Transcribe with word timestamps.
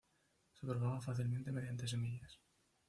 Se 0.53 0.65
propaga 0.65 0.99
fácilmente 0.99 1.51
mediante 1.51 1.87
semillas. 1.87 2.39